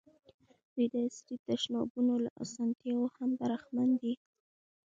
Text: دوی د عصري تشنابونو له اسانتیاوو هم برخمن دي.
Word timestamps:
دوی 0.71 0.85
د 0.93 0.95
عصري 1.07 1.35
تشنابونو 1.47 2.13
له 2.25 2.29
اسانتیاوو 2.43 3.13
هم 3.15 3.29
برخمن 3.41 3.89
دي. 4.01 4.13